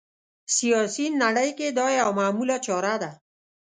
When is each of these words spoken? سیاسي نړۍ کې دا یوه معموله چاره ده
سیاسي 0.55 1.05
نړۍ 1.23 1.49
کې 1.57 1.67
دا 1.77 1.87
یوه 1.99 2.13
معموله 2.19 2.57
چاره 2.65 2.95
ده 3.01 3.11